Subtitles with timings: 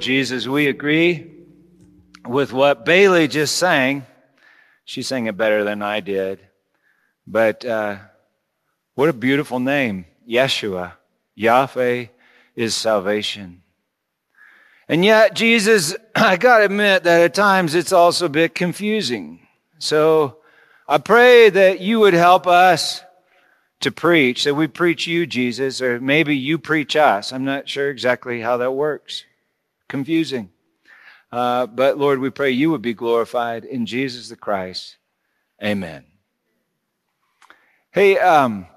[0.00, 1.30] Jesus, we agree
[2.26, 4.06] with what Bailey just sang.
[4.84, 6.40] She sang it better than I did.
[7.26, 7.98] But uh,
[8.94, 10.94] what a beautiful name, Yeshua.
[11.34, 12.06] Yahweh
[12.56, 13.62] is salvation.
[14.88, 19.46] And yet, Jesus, I got to admit that at times it's also a bit confusing.
[19.78, 20.38] So
[20.88, 23.02] I pray that you would help us
[23.80, 27.32] to preach, that we preach you, Jesus, or maybe you preach us.
[27.32, 29.24] I'm not sure exactly how that works.
[29.90, 30.50] Confusing.
[31.32, 34.96] Uh, but Lord, we pray you would be glorified in Jesus the Christ.
[35.60, 36.04] Amen.
[37.90, 38.68] Hey, um,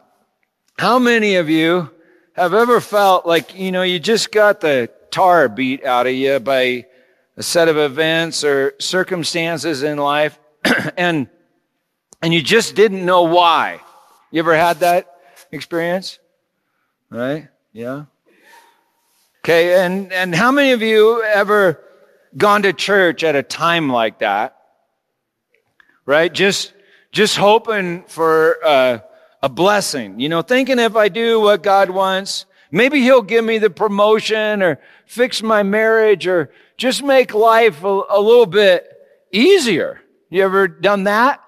[0.79, 1.91] how many of you
[2.33, 6.39] have ever felt like, you know, you just got the tar beat out of you
[6.39, 6.87] by
[7.37, 10.39] a set of events or circumstances in life
[10.97, 11.29] and,
[12.23, 13.81] and you just didn't know why?
[14.31, 15.15] You ever had that
[15.51, 16.17] experience?
[17.11, 17.49] Right?
[17.71, 18.05] Yeah.
[19.45, 19.83] Okay.
[19.83, 21.83] And, and how many of you ever
[22.37, 24.55] gone to church at a time like that?
[26.05, 26.33] Right?
[26.33, 26.73] Just,
[27.11, 28.99] just hoping for, uh,
[29.41, 30.21] a blessing.
[30.21, 34.63] You know, thinking if I do what God wants, maybe He'll give me the promotion
[34.63, 38.89] or fix my marriage or just make life a, a little bit
[39.33, 39.99] easier.
[40.29, 41.43] You ever done that?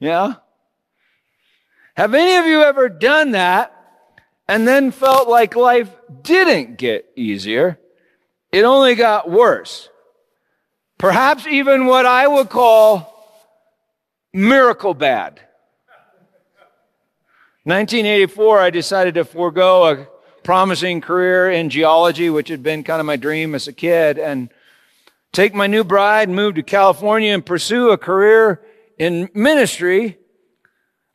[0.00, 0.34] Yeah?
[1.94, 3.71] Have any of you ever done that
[4.48, 5.90] and then felt like life
[6.22, 7.78] didn't get easier?
[8.50, 9.88] It only got worse.
[10.98, 13.08] Perhaps even what I would call
[14.32, 15.40] miracle bad.
[17.64, 20.06] 1984, I decided to forego a
[20.42, 24.50] promising career in geology, which had been kind of my dream as a kid, and
[25.32, 28.60] take my new bride, move to California, and pursue a career
[28.98, 30.18] in ministry.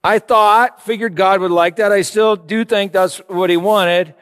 [0.07, 1.91] I thought, figured God would like that.
[1.91, 4.16] I still do think that's what He wanted,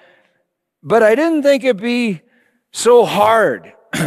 [0.82, 2.22] but I didn't think it'd be
[2.72, 3.72] so hard.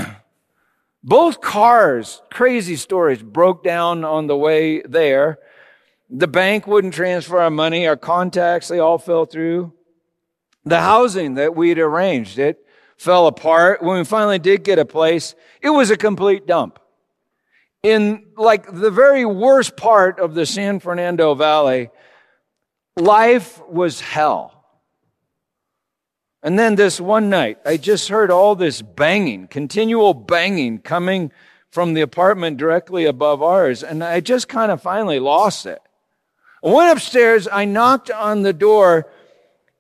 [1.04, 5.38] Both cars, crazy stories, broke down on the way there.
[6.10, 7.86] The bank wouldn't transfer our money.
[7.86, 9.72] Our contacts, they all fell through.
[10.64, 12.58] The housing that we'd arranged, it
[12.96, 13.84] fell apart.
[13.84, 16.80] When we finally did get a place, it was a complete dump.
[17.82, 21.90] In like the very worst part of the San Fernando Valley,
[22.96, 24.54] life was hell.
[26.42, 31.32] And then this one night, I just heard all this banging, continual banging coming
[31.70, 33.82] from the apartment directly above ours.
[33.82, 35.80] And I just kind of finally lost it.
[36.64, 39.08] I went upstairs, I knocked on the door,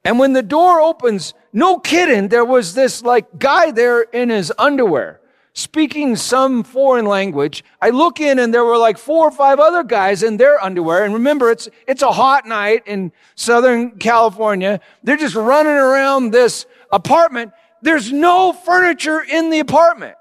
[0.04, 4.52] and when the door opens, no kidding, there was this like guy there in his
[4.56, 5.20] underwear
[5.58, 7.64] speaking some foreign language.
[7.82, 11.04] I look in and there were like four or five other guys in their underwear.
[11.04, 14.80] And remember, it's, it's a hot night in Southern California.
[15.02, 17.52] They're just running around this apartment.
[17.82, 20.14] There's no furniture in the apartment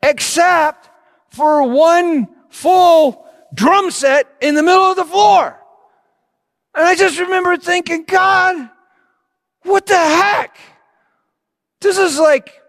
[0.00, 0.88] except
[1.30, 5.58] for one full drum set in the middle of the floor.
[6.74, 8.70] And I just remember thinking, God,
[9.62, 10.56] what the heck?
[11.80, 12.61] This is like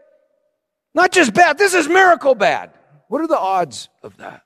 [0.94, 2.72] not just bad, this is miracle bad.
[3.08, 4.44] What are the odds of that?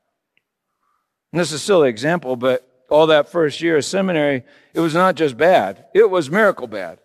[1.31, 4.43] And this is a silly example, but all that first year of seminary,
[4.73, 6.99] it was not just bad, it was miracle bad.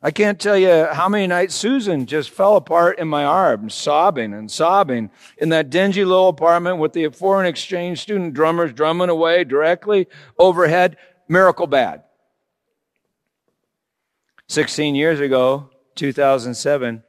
[0.00, 4.32] I can't tell you how many nights Susan just fell apart in my arms, sobbing
[4.32, 9.42] and sobbing in that dingy little apartment with the foreign exchange student drummers drumming away
[9.42, 10.06] directly
[10.38, 10.96] overhead
[11.26, 12.04] miracle bad.
[14.48, 17.02] 16 years ago, 2007,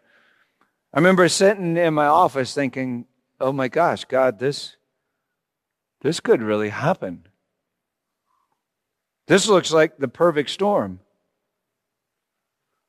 [0.93, 3.05] I remember sitting in my office thinking,
[3.39, 4.75] oh my gosh, God, this,
[6.01, 7.27] this could really happen.
[9.27, 10.99] This looks like the perfect storm.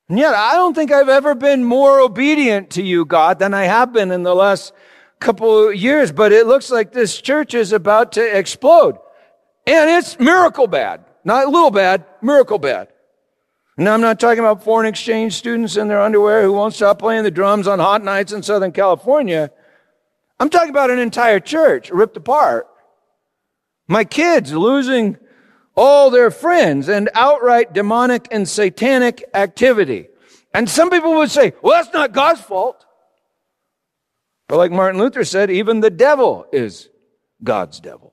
[0.08, 3.64] And yet, I don't think I've ever been more obedient to you, God, than I
[3.64, 4.72] have been in the last
[5.20, 6.10] couple of years.
[6.10, 8.96] But it looks like this church is about to explode.
[9.66, 11.04] And it's miracle bad.
[11.22, 12.88] Not a little bad, miracle bad.
[13.80, 17.24] Now, I'm not talking about foreign exchange students in their underwear who won't stop playing
[17.24, 19.50] the drums on hot nights in Southern California.
[20.38, 22.68] I'm talking about an entire church ripped apart.
[23.88, 25.16] My kids losing
[25.74, 30.08] all their friends and outright demonic and satanic activity.
[30.52, 32.84] And some people would say, well, that's not God's fault.
[34.46, 36.90] But like Martin Luther said, even the devil is
[37.42, 38.09] God's devil.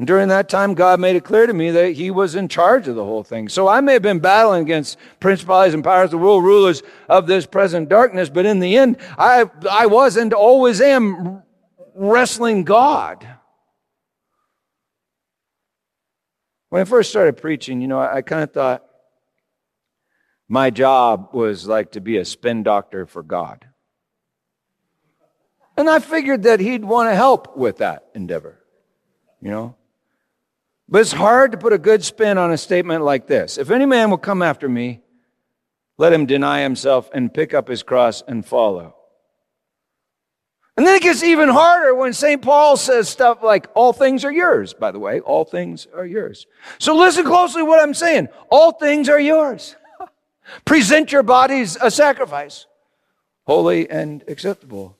[0.00, 2.88] And during that time, God made it clear to me that He was in charge
[2.88, 3.50] of the whole thing.
[3.50, 7.44] So I may have been battling against principalities and powers, the world rulers of this
[7.44, 11.42] present darkness, but in the end, I, I was and always am
[11.94, 13.28] wrestling God.
[16.70, 18.82] When I first started preaching, you know, I, I kind of thought,
[20.48, 23.66] my job was like to be a spin doctor for God.
[25.76, 28.58] And I figured that he'd want to help with that endeavor,
[29.42, 29.76] you know?
[30.90, 33.58] But it's hard to put a good spin on a statement like this.
[33.58, 35.02] If any man will come after me,
[35.98, 38.96] let him deny himself and pick up his cross and follow.
[40.76, 42.42] And then it gets even harder when St.
[42.42, 45.20] Paul says stuff like, all things are yours, by the way.
[45.20, 46.46] All things are yours.
[46.78, 48.28] So listen closely what I'm saying.
[48.50, 49.76] All things are yours.
[50.64, 52.66] Present your bodies a sacrifice,
[53.44, 54.96] holy and acceptable.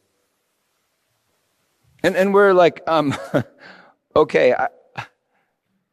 [2.02, 3.14] And, and we're like, um,
[4.16, 4.68] okay, I,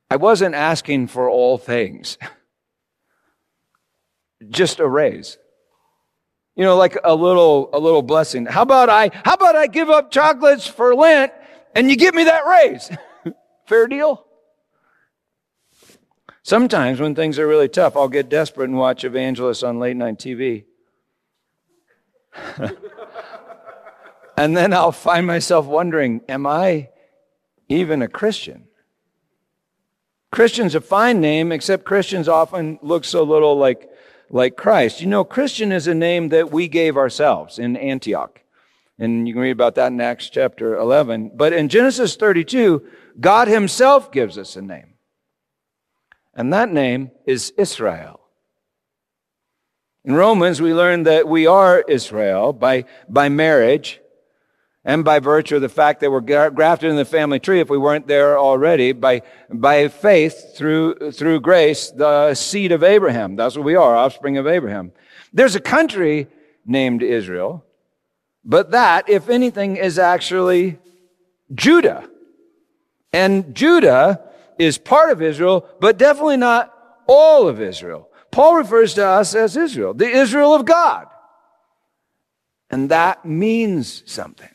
[0.09, 2.17] I wasn't asking for all things.
[4.49, 5.37] Just a raise.
[6.55, 8.45] You know, like a little, a little blessing.
[8.45, 11.33] How about I, how about I give up chocolates for Lent
[11.75, 12.89] and you give me that raise?
[13.67, 14.25] Fair deal?
[16.41, 20.17] Sometimes when things are really tough, I'll get desperate and watch evangelists on late night
[20.17, 20.63] TV.
[24.37, 26.89] and then I'll find myself wondering, am I
[27.67, 28.66] even a Christian?
[30.37, 33.89] Christian's a fine name, except Christians often look so little like,
[34.29, 35.01] like Christ.
[35.01, 38.43] You know, Christian is a name that we gave ourselves in Antioch.
[38.99, 41.31] And you can read about that in Acts chapter 11.
[41.33, 42.85] But in Genesis 32,
[43.19, 44.93] God himself gives us a name.
[46.35, 48.19] And that name is Israel.
[50.05, 54.01] In Romans, we learn that we are Israel by, by marriage
[54.87, 57.77] and by virtue of the fact that we're grafted in the family tree if we
[57.77, 63.35] weren't there already by, by faith through, through grace, the seed of Abraham.
[63.35, 64.93] That's what we are, offspring of Abraham.
[65.33, 66.27] There's a country
[66.65, 67.65] named Israel,
[68.45, 70.79] but that, if anything, is actually
[71.53, 72.09] Judah.
[73.11, 74.21] And Judah
[74.57, 76.73] is part of Israel, but definitely not
[77.07, 78.09] all of Israel.
[78.31, 81.07] Paul refers to us as Israel, the Israel of God.
[82.69, 84.47] And that means something.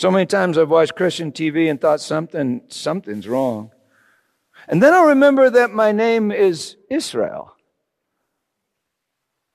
[0.00, 3.70] So many times I've watched Christian TV and thought something, something's wrong.
[4.66, 7.54] And then I'll remember that my name is Israel.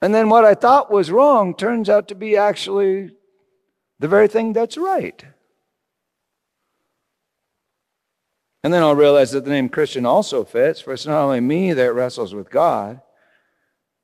[0.04, 3.10] And then what I thought was wrong turns out to be actually
[3.98, 5.26] the very thing that's right.
[8.64, 11.74] And then I'll realize that the name Christian also fits, for it's not only me
[11.74, 13.02] that wrestles with God.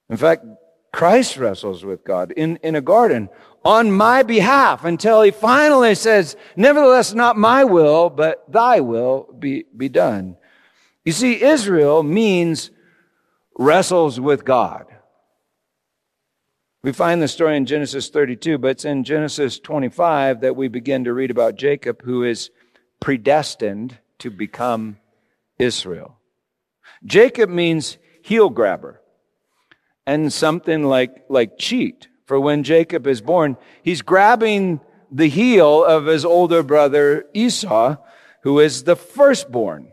[0.10, 0.44] In fact,
[0.92, 3.30] Christ wrestles with God in, in a garden
[3.64, 9.66] on my behalf until he finally says, Nevertheless, not my will, but thy will be,
[9.76, 10.38] be done.
[11.06, 12.72] You see, Israel means
[13.58, 14.86] wrestles with God.
[16.84, 21.04] We find the story in Genesis 32, but it's in Genesis 25 that we begin
[21.04, 22.50] to read about Jacob, who is
[23.00, 24.98] predestined to become
[25.60, 26.18] Israel.
[27.06, 29.00] Jacob means heel grabber
[30.08, 32.08] and something like, like cheat.
[32.32, 34.80] For when Jacob is born, he's grabbing
[35.12, 37.98] the heel of his older brother Esau,
[38.44, 39.92] who is the firstborn.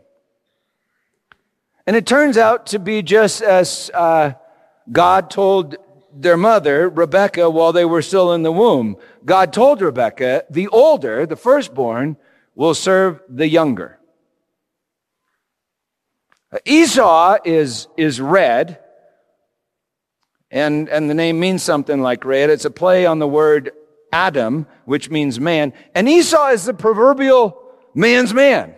[1.85, 4.35] And it turns out to be just as uh,
[4.89, 5.75] God told
[6.13, 8.95] their mother, Rebecca, while they were still in the womb.
[9.25, 12.15] God told Rebecca, the older, the firstborn,
[12.55, 13.99] will serve the younger.
[16.63, 18.79] Esau is, is red,
[20.51, 22.49] and, and the name means something like red.
[22.49, 23.71] It's a play on the word
[24.11, 25.73] Adam, which means man.
[25.93, 27.61] And Esau is the proverbial
[27.93, 28.73] man's man,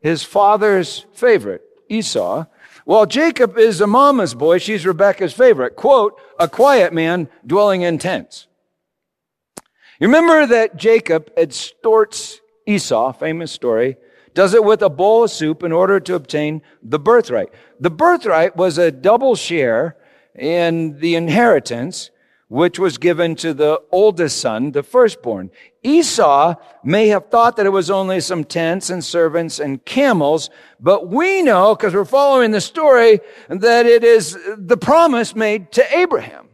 [0.00, 2.46] his father's favorite, Esau.
[2.84, 5.76] While Jacob is a mama's boy, she's Rebecca's favorite.
[5.76, 8.46] Quote, a quiet man dwelling in tents.
[10.00, 13.96] You remember that Jacob extorts Esau, famous story,
[14.32, 17.48] does it with a bowl of soup in order to obtain the birthright.
[17.80, 19.96] The birthright was a double share
[20.40, 22.10] in the inheritance,
[22.48, 25.50] which was given to the oldest son, the firstborn.
[25.82, 31.08] Esau may have thought that it was only some tents and servants and camels, but
[31.08, 36.48] we know, because we're following the story, that it is the promise made to Abraham.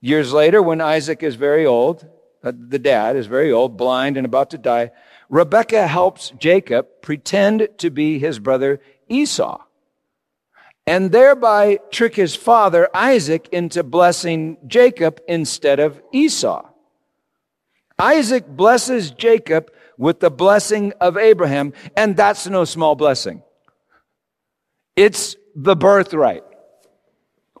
[0.00, 2.06] Years later, when Isaac is very old,
[2.44, 4.92] uh, the dad is very old, blind, and about to die,
[5.28, 9.65] Rebekah helps Jacob pretend to be his brother Esau
[10.86, 16.68] and thereby trick his father Isaac into blessing Jacob instead of Esau.
[17.98, 23.42] Isaac blesses Jacob with the blessing of Abraham, and that's no small blessing.
[24.94, 26.44] It's the birthright.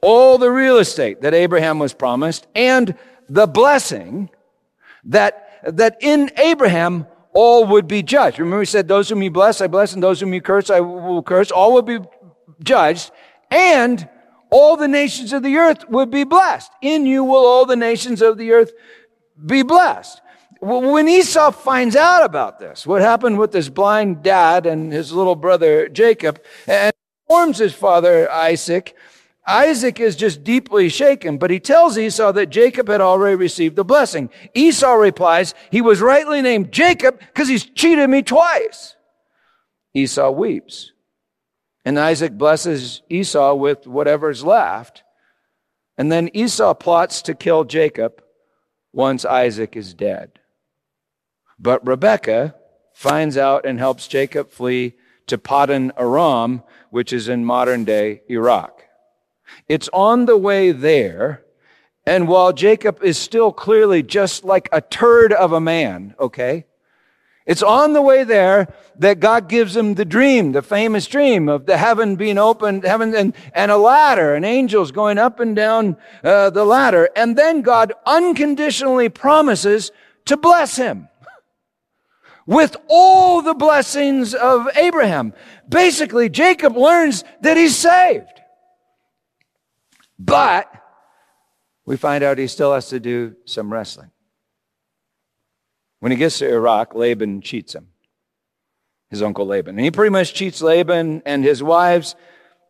[0.02, 2.94] All the real estate that Abraham was promised and
[3.28, 4.30] the blessing
[5.04, 8.38] that, that in Abraham all would be judged.
[8.38, 10.80] Remember, he said, Those whom you bless, I bless, and those whom you curse, I
[10.80, 11.50] will curse.
[11.50, 11.98] All will be
[12.62, 13.10] judged.
[13.50, 14.08] And
[14.50, 16.70] all the nations of the earth would be blessed.
[16.82, 18.72] In you will all the nations of the earth
[19.44, 20.20] be blessed.
[20.60, 25.36] When Esau finds out about this, what happened with this blind dad and his little
[25.36, 26.92] brother Jacob, and
[27.28, 28.96] informs his father Isaac,
[29.46, 33.84] Isaac is just deeply shaken, but he tells Esau that Jacob had already received the
[33.84, 34.30] blessing.
[34.54, 38.96] Esau replies, he was rightly named Jacob because he's cheated me twice.
[39.94, 40.92] Esau weeps.
[41.86, 45.04] And Isaac blesses Esau with whatever's left.
[45.96, 48.20] And then Esau plots to kill Jacob
[48.92, 50.40] once Isaac is dead.
[51.60, 52.56] But Rebekah
[52.92, 54.94] finds out and helps Jacob flee
[55.28, 58.82] to Paddan Aram, which is in modern day Iraq.
[59.68, 61.44] It's on the way there.
[62.04, 66.66] And while Jacob is still clearly just like a turd of a man, okay?
[67.46, 71.66] It's on the way there that God gives him the dream, the famous dream of
[71.66, 75.96] the heaven being opened, heaven and, and a ladder and angels going up and down
[76.24, 77.08] uh, the ladder.
[77.14, 79.92] And then God unconditionally promises
[80.24, 81.08] to bless him
[82.46, 85.32] with all the blessings of Abraham.
[85.68, 88.26] Basically, Jacob learns that he's saved.
[90.18, 90.72] But
[91.84, 94.10] we find out he still has to do some wrestling.
[96.00, 97.88] When he gets to Iraq, Laban cheats him,
[99.10, 99.76] his uncle Laban.
[99.76, 102.14] And he pretty much cheats Laban and his wives.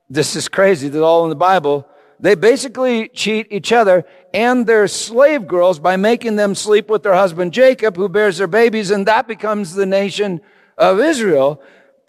[0.08, 0.88] This is crazy.
[0.88, 1.86] This is all in the Bible.
[2.18, 7.14] They basically cheat each other and their slave girls by making them sleep with their
[7.14, 10.40] husband Jacob, who bears their babies, and that becomes the nation
[10.78, 11.60] of Israel.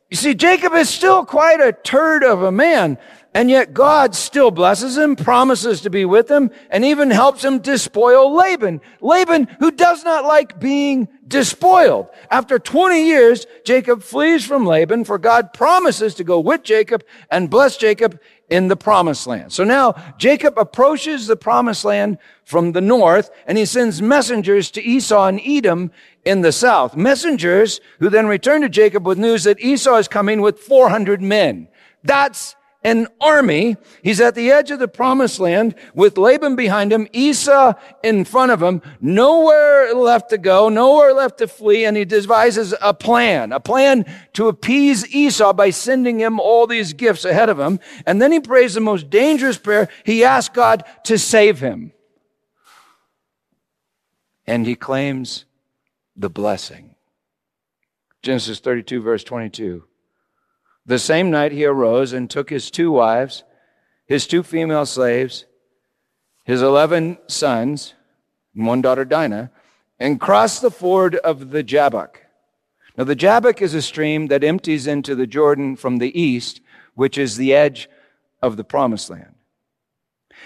[0.09, 2.97] You see, Jacob is still quite a turd of a man.
[3.33, 7.59] And yet God still blesses him, promises to be with him, and even helps him
[7.59, 8.81] despoil Laban.
[8.99, 12.07] Laban, who does not like being despoiled.
[12.31, 17.49] After 20 years, Jacob flees from Laban, for God promises to go with Jacob and
[17.49, 18.19] bless Jacob
[18.49, 19.51] in the promised land.
[19.51, 24.81] So now Jacob approaches the promised land from the north, and he sends messengers to
[24.81, 25.91] Esau and Edom
[26.23, 26.95] in the south.
[26.95, 31.67] Messengers who then return to Jacob with news that Esau is coming with 400 men.
[32.03, 32.55] That's
[32.87, 33.75] an army.
[34.01, 38.53] He's at the edge of the promised land with Laban behind him, Esau in front
[38.53, 43.51] of him, nowhere left to go, nowhere left to flee, and he devises a plan,
[43.51, 47.81] a plan to appease Esau by sending him all these gifts ahead of him.
[48.05, 49.89] And then he prays the most dangerous prayer.
[50.05, 51.91] He asks God to save him.
[54.45, 55.43] And he claims
[56.15, 56.95] the blessing.
[58.21, 59.83] Genesis 32 verse 22.
[60.87, 63.43] The same night he arose and took his two wives,
[64.05, 65.45] his two female slaves,
[66.45, 67.93] his eleven sons,
[68.55, 69.51] and one daughter Dinah,
[69.99, 72.21] and crossed the ford of the Jabbok.
[72.97, 76.61] Now the Jabbok is a stream that empties into the Jordan from the east,
[76.95, 77.89] which is the edge
[78.41, 79.35] of the promised land.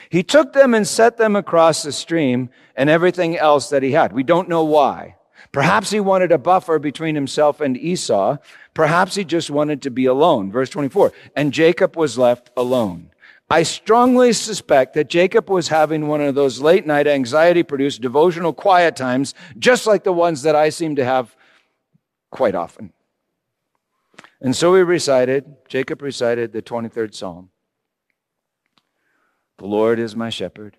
[0.10, 4.12] He took them and set them across the stream and everything else that he had.
[4.12, 5.17] We don't know why.
[5.51, 8.38] Perhaps he wanted a buffer between himself and Esau.
[8.74, 10.51] Perhaps he just wanted to be alone.
[10.51, 11.12] Verse 24.
[11.36, 13.12] And Jacob was left alone.
[13.50, 18.54] I strongly suspect that Jacob was having one of those late night anxiety produced devotional
[18.54, 21.36] quiet times, just like the ones that I seem to have
[22.30, 22.94] quite often.
[24.40, 27.50] And so he recited, Jacob recited the 23rd Psalm.
[29.58, 30.78] The Lord is my shepherd.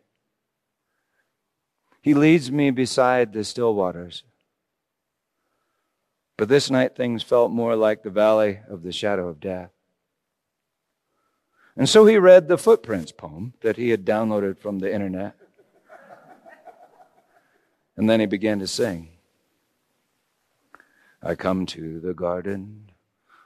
[2.01, 4.25] He leads me beside the still waters.
[6.43, 9.71] But this night things felt more like the valley of the shadow of death.
[11.77, 15.37] And so he read the Footprints poem that he had downloaded from the internet.
[17.97, 19.11] And then he began to sing.
[21.23, 22.91] I come to the garden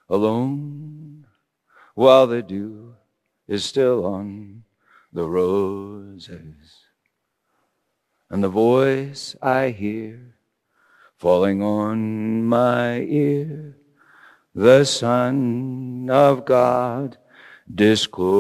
[0.08, 1.26] alone
[1.94, 2.94] while the dew
[3.46, 4.64] is still on
[5.12, 6.86] the roses.
[8.30, 10.35] And the voice I hear
[11.18, 13.78] falling on my ear,
[14.54, 17.16] the Son of God
[17.74, 18.36] discloses.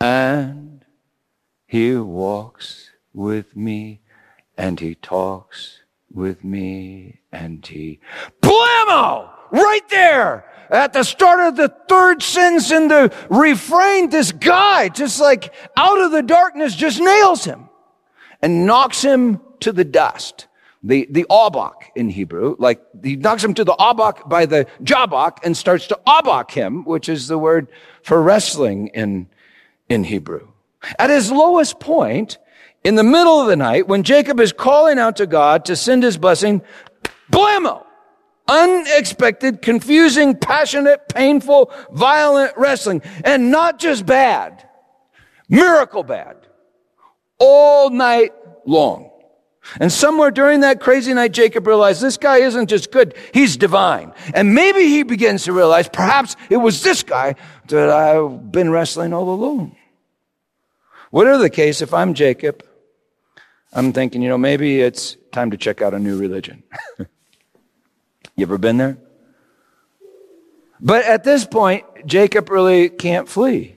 [0.00, 0.84] And
[1.66, 4.02] he walks with me,
[4.58, 5.80] and he talks
[6.12, 8.00] with me, and he,
[8.42, 9.30] blammo!
[9.50, 10.44] Right there!
[10.68, 16.00] At the start of the third sentence in the refrain, this guy, just like out
[16.00, 17.65] of the darkness, just nails him
[18.42, 20.46] and knocks him to the dust.
[20.82, 25.38] The, the abak in Hebrew, like he knocks him to the abak by the Jabbok
[25.42, 27.68] and starts to abak him, which is the word
[28.02, 29.26] for wrestling in,
[29.88, 30.48] in Hebrew.
[30.98, 32.38] At his lowest point,
[32.84, 36.04] in the middle of the night, when Jacob is calling out to God to send
[36.04, 36.62] his blessing,
[37.32, 37.86] blammo!
[38.48, 43.02] unexpected, confusing, passionate, painful, violent wrestling.
[43.24, 44.68] And not just bad,
[45.48, 46.35] miracle bad.
[47.38, 48.32] All night
[48.64, 49.10] long.
[49.80, 54.12] And somewhere during that crazy night, Jacob realized this guy isn't just good, he's divine.
[54.34, 57.34] And maybe he begins to realize perhaps it was this guy
[57.68, 59.76] that I've been wrestling all along.
[61.10, 62.64] Whatever the case, if I'm Jacob,
[63.72, 66.62] I'm thinking, you know, maybe it's time to check out a new religion.
[66.98, 67.06] you
[68.38, 68.98] ever been there?
[70.80, 73.75] But at this point, Jacob really can't flee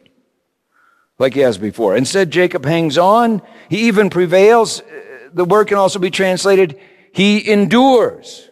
[1.19, 1.95] like he has before.
[1.95, 3.41] Instead, Jacob hangs on.
[3.69, 4.81] He even prevails.
[4.81, 6.79] Uh, the word can also be translated,
[7.11, 8.49] he endures.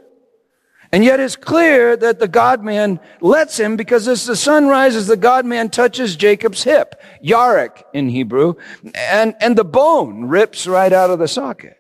[0.91, 5.07] And yet it's clear that the God man lets him because as the sun rises,
[5.07, 8.55] the God man touches Jacob's hip, Yarek in Hebrew,
[8.95, 11.77] and, and the bone rips right out of the socket.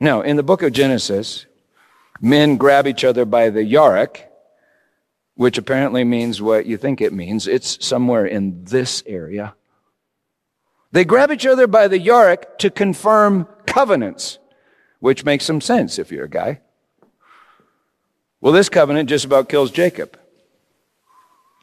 [0.00, 1.46] Now, in the book of Genesis,
[2.20, 4.24] men grab each other by the Yarek,
[5.34, 7.46] which apparently means what you think it means.
[7.46, 9.54] It's somewhere in this area.
[10.92, 14.38] They grab each other by the Yarek to confirm covenants,
[15.00, 16.60] which makes some sense if you're a guy.
[18.40, 20.18] Well, this covenant just about kills Jacob.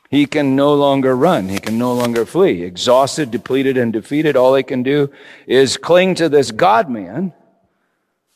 [0.10, 1.50] He can no longer run.
[1.50, 2.64] He can no longer flee.
[2.64, 5.12] Exhausted, depleted, and defeated, all he can do
[5.46, 7.34] is cling to this God man.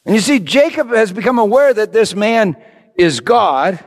[0.06, 2.56] And you see, Jacob has become aware that this man
[2.96, 3.84] is God.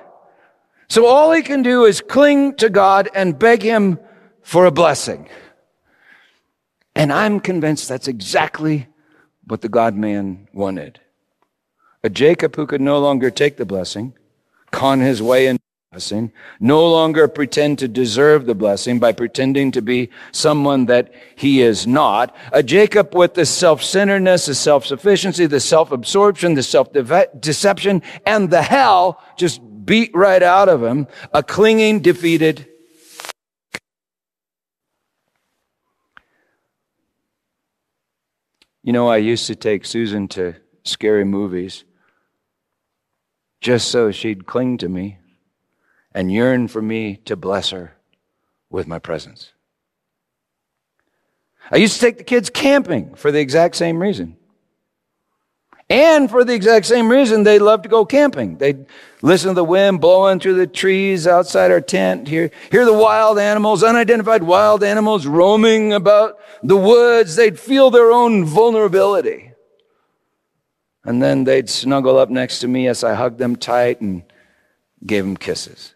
[0.89, 3.99] So all he can do is cling to God and beg him
[4.43, 5.29] for a blessing.
[6.95, 8.87] And I'm convinced that's exactly
[9.47, 11.01] what the God man wanted.
[12.03, 14.15] A Jacob who could no longer take the blessing
[14.71, 19.81] con his way into blessing, no longer pretend to deserve the blessing by pretending to
[19.81, 22.35] be someone that he is not.
[22.53, 29.63] A Jacob with the self-centeredness, the self-sufficiency, the self-absorption, the self-deception, and the hell just
[29.87, 31.07] beat right out of him.
[31.33, 32.69] A clinging, defeated
[38.87, 41.83] You know, I used to take Susan to scary movies
[43.61, 45.19] just so she'd cling to me
[46.13, 47.97] and yearn for me to bless her
[48.71, 49.51] with my presence.
[51.69, 54.37] I used to take the kids camping for the exact same reason.
[55.89, 58.57] And for the exact same reason, they love to go camping.
[58.59, 58.87] They'd
[59.23, 63.39] listen to the wind blowing through the trees outside our tent, hear, hear the wild
[63.39, 67.37] animals, unidentified wild animals roaming about the woods.
[67.37, 69.53] They'd feel their own vulnerability.
[71.05, 74.25] And then they'd snuggle up next to me as I hugged them tight and
[75.05, 75.95] gave them kisses.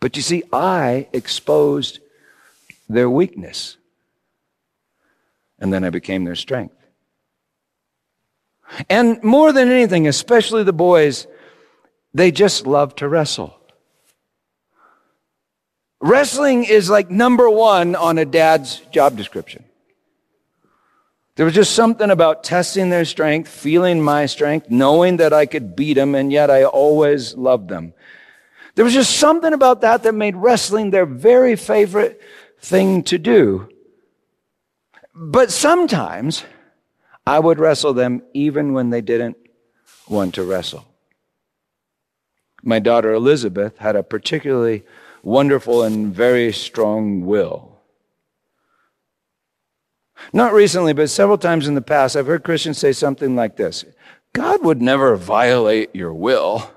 [0.00, 2.00] But you see, I exposed
[2.88, 3.76] their weakness.
[5.60, 6.79] And then I became their strength.
[8.88, 11.26] And more than anything, especially the boys,
[12.14, 13.56] they just love to wrestle.
[16.00, 19.64] Wrestling is like number one on a dad's job description.
[21.36, 25.76] There was just something about testing their strength, feeling my strength, knowing that I could
[25.76, 27.94] beat them, and yet I always loved them.
[28.74, 32.20] There was just something about that that made wrestling their very favorite
[32.60, 33.68] thing to do.
[35.14, 36.44] But sometimes
[37.30, 39.36] I would wrestle them even when they didn't
[40.08, 40.84] want to wrestle.
[42.64, 44.82] My daughter Elizabeth had a particularly
[45.22, 47.78] wonderful and very strong will.
[50.32, 53.84] Not recently, but several times in the past, I've heard Christians say something like this
[54.32, 56.68] God would never violate your will.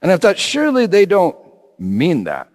[0.00, 1.36] And I thought, surely they don't
[1.80, 2.53] mean that.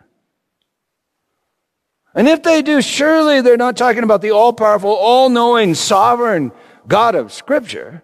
[2.16, 6.52] And if they do, surely they're not talking about the all powerful, all knowing, sovereign
[6.88, 8.04] God of Scripture.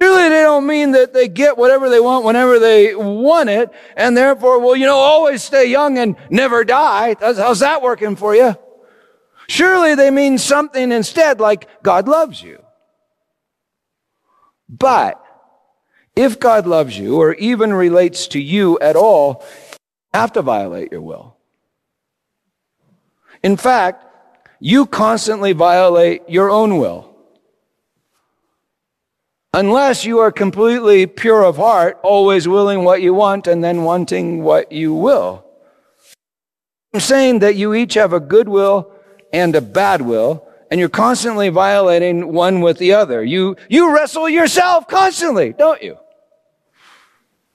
[0.00, 4.16] Surely they don't mean that they get whatever they want whenever they want it, and
[4.16, 7.14] therefore, well, you know, always stay young and never die.
[7.20, 8.56] How's that working for you?
[9.48, 12.62] Surely they mean something instead like God loves you.
[14.68, 15.22] But
[16.16, 19.44] if God loves you or even relates to you at all,
[20.12, 21.33] you have to violate your will.
[23.44, 24.02] In fact,
[24.58, 27.14] you constantly violate your own will.
[29.52, 34.42] Unless you are completely pure of heart, always willing what you want and then wanting
[34.42, 35.44] what you will.
[36.94, 38.90] I'm saying that you each have a good will
[39.30, 43.22] and a bad will, and you're constantly violating one with the other.
[43.22, 45.98] You, you wrestle yourself constantly, don't you?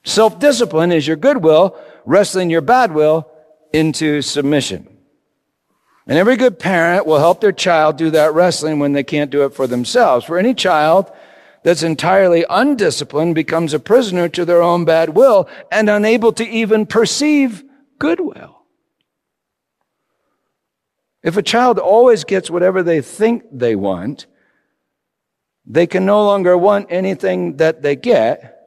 [0.04, 1.76] Self-discipline is your good will,
[2.06, 3.28] wrestling your bad will
[3.72, 4.89] into submission.
[6.06, 9.44] And every good parent will help their child do that wrestling when they can't do
[9.44, 10.24] it for themselves.
[10.24, 11.10] For any child
[11.62, 16.86] that's entirely undisciplined becomes a prisoner to their own bad will and unable to even
[16.86, 17.62] perceive
[17.98, 18.62] goodwill.
[21.22, 24.26] If a child always gets whatever they think they want,
[25.66, 28.59] they can no longer want anything that they get,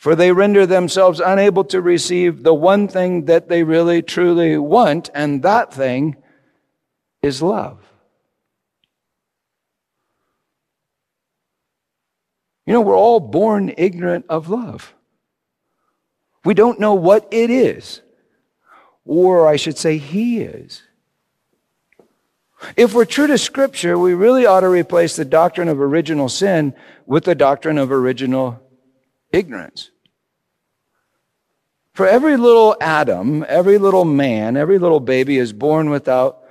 [0.00, 5.10] for they render themselves unable to receive the one thing that they really truly want,
[5.12, 6.16] and that thing
[7.20, 7.78] is love.
[12.64, 14.94] You know, we're all born ignorant of love.
[16.46, 18.00] We don't know what it is,
[19.04, 20.82] or I should say, He is.
[22.74, 26.74] If we're true to Scripture, we really ought to replace the doctrine of original sin
[27.04, 28.62] with the doctrine of original
[29.32, 29.90] ignorance.
[31.92, 36.42] For every little Adam, every little man, every little baby is born without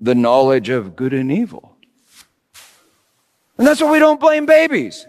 [0.00, 1.76] the knowledge of good and evil.
[3.58, 5.06] And that's why we don't blame babies.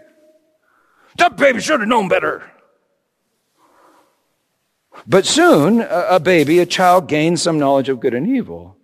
[1.16, 2.50] That baby should have known better.
[5.06, 8.76] But soon, a baby, a child gains some knowledge of good and evil.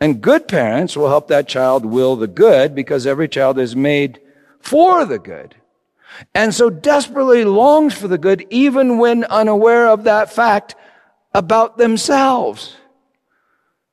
[0.00, 4.20] And good parents will help that child will the good because every child is made
[4.60, 5.54] for the good.
[6.34, 10.74] And so desperately longs for the good even when unaware of that fact
[11.34, 12.76] about themselves.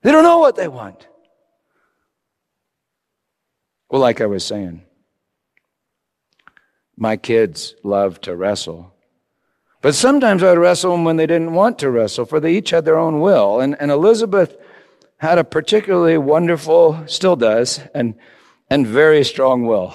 [0.02, 1.08] They don't know what they want.
[3.90, 4.82] Well, like I was saying,
[6.96, 8.94] my kids love to wrestle.
[9.82, 12.86] But sometimes I'd wrestle them when they didn't want to wrestle, for they each had
[12.86, 13.60] their own will.
[13.60, 14.56] And, and Elizabeth
[15.18, 18.16] had a particularly wonderful, still does, and,
[18.70, 19.94] and very strong will.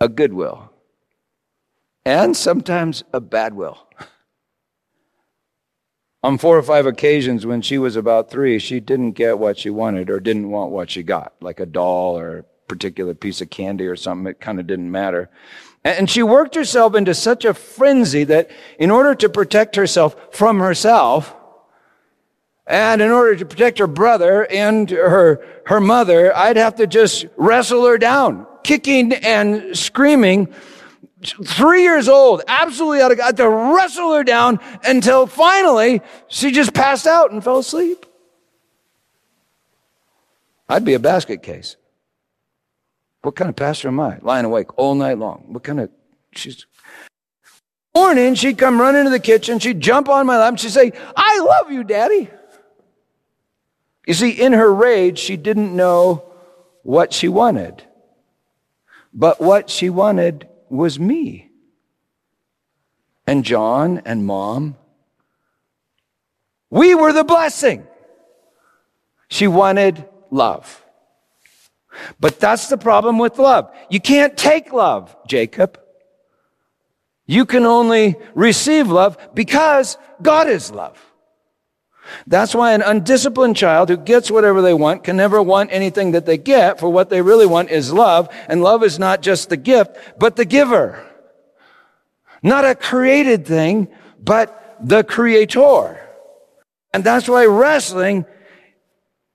[0.00, 0.72] A good will.
[2.04, 3.86] And sometimes a bad will.
[6.22, 9.70] On four or five occasions when she was about three, she didn't get what she
[9.70, 13.50] wanted or didn't want what she got, like a doll or a particular piece of
[13.50, 14.30] candy or something.
[14.30, 15.30] It kind of didn't matter.
[15.84, 20.58] And she worked herself into such a frenzy that in order to protect herself from
[20.58, 21.34] herself,
[22.66, 27.26] and in order to protect her brother and her, her mother, I'd have to just
[27.36, 30.46] wrestle her down, kicking and screaming.
[31.24, 36.74] Three years old, absolutely out of God, to wrestle her down until finally she just
[36.74, 38.04] passed out and fell asleep.
[40.68, 41.76] I'd be a basket case.
[43.22, 44.18] What kind of pastor am I?
[44.20, 45.46] Lying awake all night long.
[45.48, 45.90] What kind of,
[46.34, 46.66] she's,
[47.94, 50.92] morning, she'd come run into the kitchen, she'd jump on my lap, and she'd say,
[51.16, 52.28] I love you, daddy.
[54.06, 56.22] You see, in her rage, she didn't know
[56.82, 57.82] what she wanted.
[59.18, 61.50] But what she wanted was me.
[63.26, 64.76] And John and mom.
[66.70, 67.84] We were the blessing.
[69.28, 70.84] She wanted love.
[72.20, 73.74] But that's the problem with love.
[73.90, 75.80] You can't take love, Jacob.
[77.26, 81.04] You can only receive love because God is love.
[82.26, 86.26] That's why an undisciplined child who gets whatever they want can never want anything that
[86.26, 89.56] they get, for what they really want is love, and love is not just the
[89.56, 91.04] gift, but the giver.
[92.42, 93.88] Not a created thing,
[94.22, 96.00] but the creator.
[96.92, 98.24] And that's why wrestling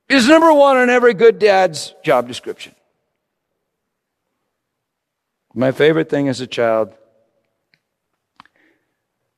[0.10, 2.76] is number one on every good dad's job description.
[5.54, 6.94] My favorite thing as a child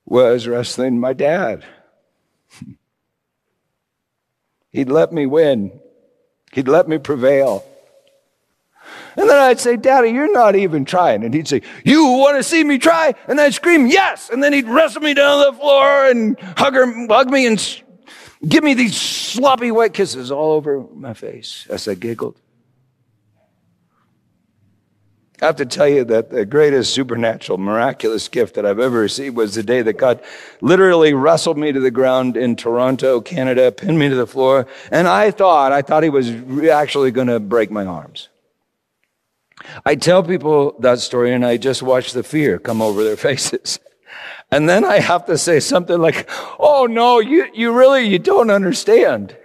[0.06, 1.66] was wrestling my dad.
[4.76, 5.80] He'd let me win.
[6.52, 7.64] He'd let me prevail.
[9.16, 11.24] And then I'd say, Daddy, you're not even trying.
[11.24, 13.16] And he'd say, You want to see me try?
[13.30, 14.30] And I'd scream, Yes.
[14.30, 17.84] And then he'd wrestle me down the floor and hug, her, hug me and
[18.46, 22.36] give me these sloppy wet kisses all over my face as I giggled.
[25.42, 29.36] I have to tell you that the greatest supernatural, miraculous gift that I've ever received
[29.36, 30.22] was the day that God
[30.62, 35.08] literally wrestled me to the ground in Toronto, Canada, pinned me to the floor, and
[35.08, 36.30] I thought, I thought he was
[36.70, 38.30] actually going to break my arms.
[39.86, 43.80] I tell people that story and I just watch the fear come over their faces.
[44.52, 48.52] And then I have to say something like, oh no, you, you really, you don't
[48.52, 49.36] understand.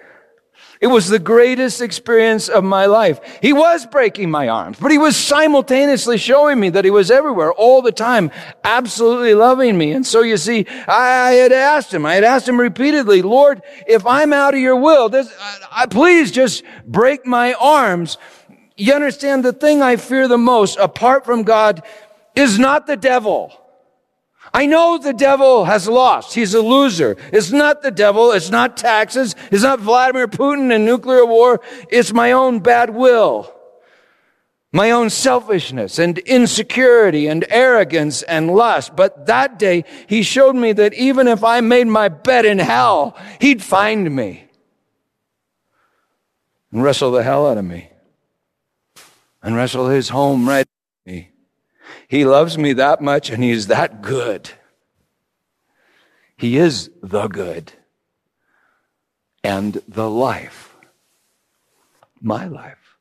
[0.81, 3.21] It was the greatest experience of my life.
[3.43, 7.53] He was breaking my arms, but he was simultaneously showing me that he was everywhere
[7.53, 8.31] all the time,
[8.65, 9.93] absolutely loving me.
[9.93, 14.07] And so you see, I, had asked him, I had asked him repeatedly, Lord, if
[14.07, 15.31] I'm out of your will, this,
[15.71, 18.17] I, please just break my arms.
[18.75, 21.83] You understand the thing I fear the most apart from God
[22.35, 23.53] is not the devil.
[24.53, 26.35] I know the devil has lost.
[26.35, 27.17] He's a loser.
[27.33, 28.33] It's not the devil.
[28.33, 29.37] It's not taxes.
[29.53, 31.61] It's not Vladimir Putin and nuclear war.
[31.89, 33.55] It's my own bad will.
[34.73, 38.95] my own selfishness and insecurity and arrogance and lust.
[38.95, 43.17] But that day, he showed me that even if I made my bed in hell,
[43.41, 44.45] he'd find me
[46.71, 47.91] and wrestle the hell out of me
[49.43, 50.67] and wrestle his home right
[51.05, 51.31] me.
[52.11, 54.51] He loves me that much and he's that good.
[56.37, 57.73] He is the good
[59.45, 60.75] and the life.
[62.21, 62.97] My life.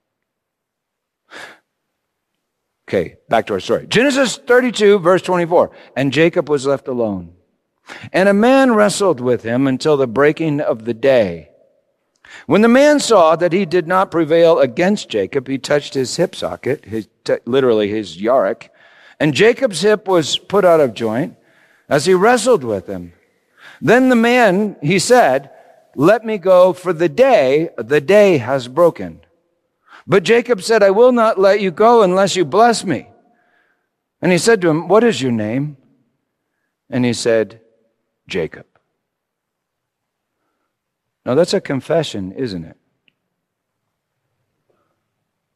[2.88, 3.88] Okay, back to our story.
[3.88, 5.72] Genesis 32, verse 24.
[5.96, 7.34] And Jacob was left alone.
[8.14, 11.50] And a man wrestled with him until the breaking of the day.
[12.46, 16.36] When the man saw that he did not prevail against Jacob, he touched his hip
[16.36, 18.70] socket, his, t- literally his yarik,
[19.20, 21.36] and Jacob's hip was put out of joint
[21.88, 23.14] as he wrestled with him.
[23.82, 25.52] Then the man, he said,
[25.96, 29.22] let me go for the day, the day has broken.
[30.08, 33.10] But Jacob said, I will not let you go unless you bless me.
[34.22, 35.78] And he said to him, What is your name?
[36.90, 37.62] And he said,
[38.28, 38.66] Jacob.
[41.26, 42.78] Now that's a confession, isn't it?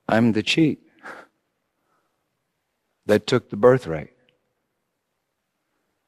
[0.08, 0.83] I'm the cheat
[3.06, 4.12] that took the birthright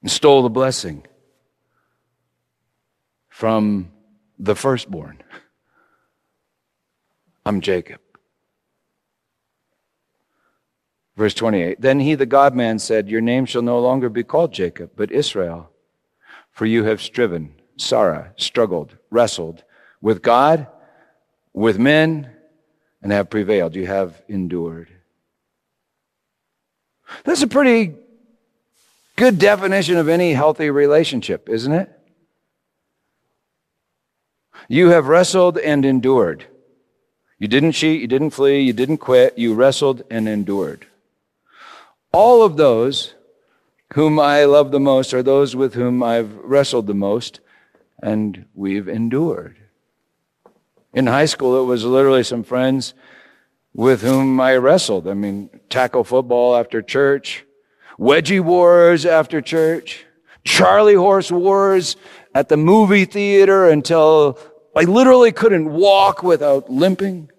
[0.01, 1.05] and stole the blessing
[3.29, 3.91] from
[4.39, 5.21] the firstborn.
[7.45, 7.99] I'm Jacob.
[11.15, 14.53] Verse 28 Then he, the God man, said, Your name shall no longer be called
[14.53, 15.69] Jacob, but Israel,
[16.51, 19.63] for you have striven, Sarah, struggled, wrestled
[20.01, 20.67] with God,
[21.53, 22.29] with men,
[23.01, 23.75] and have prevailed.
[23.75, 24.89] You have endured.
[27.23, 27.95] That's a pretty
[29.15, 31.91] good definition of any healthy relationship, isn't it?
[34.67, 36.45] You have wrestled and endured.
[37.37, 40.87] You didn't cheat, you didn't flee, you didn't quit, you wrestled and endured.
[42.11, 43.13] All of those
[43.93, 47.39] whom I love the most are those with whom I've wrestled the most
[48.01, 49.57] and we've endured.
[50.93, 52.93] In high school, it was literally some friends
[53.75, 55.05] with whom I wrestled.
[55.05, 57.45] I mean, tackle football after church,
[57.99, 60.05] wedgie wars after church,
[60.45, 61.97] Charlie horse wars
[62.33, 64.39] at the movie theater until
[64.75, 67.29] I literally couldn't walk without limping.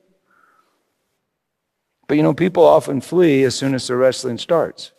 [2.06, 4.92] But you know, people often flee as soon as the wrestling starts.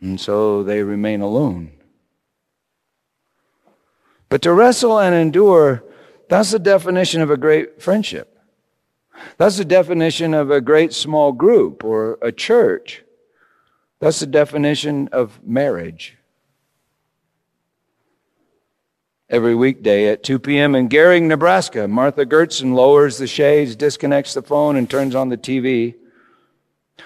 [0.00, 1.72] And so they remain alone.
[4.28, 5.84] But to wrestle and endure,
[6.28, 8.39] that's the definition of a great friendship.
[9.36, 13.02] That's the definition of a great small group or a church.
[14.00, 16.16] That's the definition of marriage.
[19.30, 20.74] every weekday at 2 p.m.
[20.74, 21.86] in Gering, Nebraska.
[21.86, 25.94] Martha Gertson lowers the shades, disconnects the phone, and turns on the TV.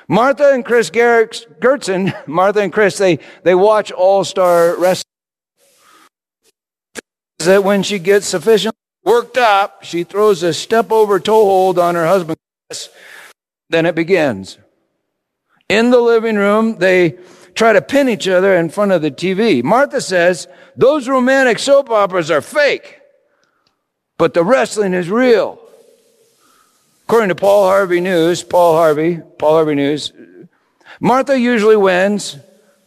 [0.08, 5.04] Martha and Chris Gertson, Martha and Chris, they, they watch All Star Wrestling.
[7.38, 11.94] That when she gets sufficiently worked up, she throws a step over toe hold on
[11.94, 12.38] her husband.
[13.70, 14.58] Then it begins.
[15.68, 17.18] In the living room, they
[17.54, 19.62] try to pin each other in front of the TV.
[19.62, 23.00] Martha says, those romantic soap operas are fake,
[24.18, 25.60] but the wrestling is real.
[27.04, 30.12] According to Paul Harvey News, Paul Harvey, Paul Harvey News,
[31.00, 32.38] Martha usually wins,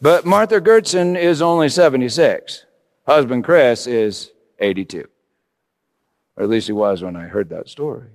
[0.01, 2.65] but Martha Gertson is only 76.
[3.05, 5.07] Husband Chris is 82.
[6.37, 8.07] Or at least he was when I heard that story.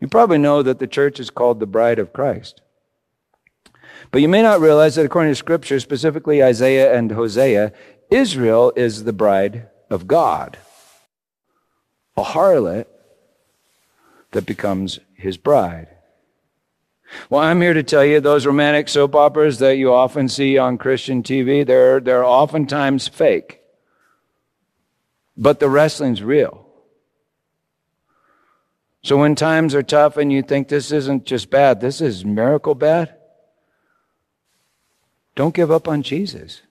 [0.00, 2.60] You probably know that the church is called the bride of Christ.
[4.10, 7.72] But you may not realize that according to Scripture, specifically Isaiah and Hosea,
[8.10, 10.58] Israel is the bride of God.
[12.16, 12.86] A harlot
[14.32, 15.88] that becomes his bride.
[17.30, 20.78] Well, I'm here to tell you those romantic soap operas that you often see on
[20.78, 23.60] Christian TV, they're, they're oftentimes fake.
[25.36, 26.66] But the wrestling's real.
[29.02, 32.74] So when times are tough and you think this isn't just bad, this is miracle
[32.74, 33.14] bad,
[35.34, 36.62] don't give up on Jesus.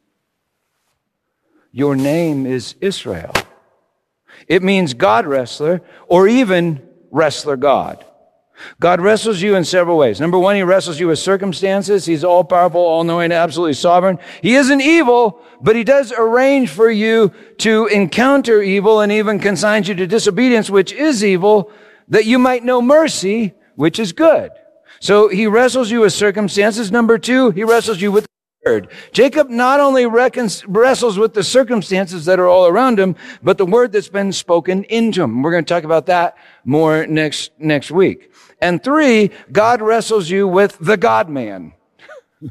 [1.71, 3.34] Your name is Israel.
[4.47, 8.04] It means God wrestler or even wrestler God.
[8.80, 10.19] God wrestles you in several ways.
[10.19, 12.06] Number one, he wrestles you with circumstances.
[12.06, 14.19] He's all powerful, all knowing, absolutely sovereign.
[14.41, 19.88] He isn't evil, but he does arrange for you to encounter evil and even consigns
[19.88, 21.71] you to disobedience, which is evil,
[22.10, 24.52] that you might know mercy, which is good.
[24.99, 26.91] So he wrestles you with circumstances.
[26.91, 28.88] Number two, he wrestles you with the word.
[29.12, 33.91] Jacob not only wrestles with the circumstances that are all around him, but the word
[33.91, 35.41] that's been spoken into him.
[35.41, 38.33] We're going to talk about that more next, next week.
[38.63, 41.73] And three, God wrestles you with the God man.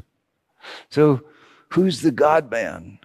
[0.91, 1.21] so
[1.69, 2.99] who's the God man?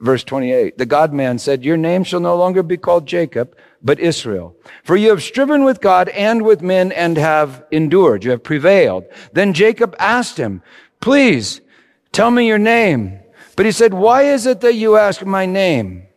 [0.00, 0.76] Verse 28.
[0.76, 4.56] The God man said, Your name shall no longer be called Jacob, but Israel.
[4.82, 8.24] For you have striven with God and with men and have endured.
[8.24, 9.04] You have prevailed.
[9.32, 10.60] Then Jacob asked him,
[11.00, 11.60] Please
[12.10, 13.20] tell me your name.
[13.54, 16.08] But he said, Why is it that you ask my name?